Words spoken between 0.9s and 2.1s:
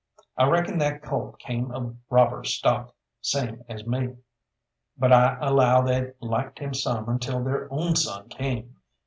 colt came of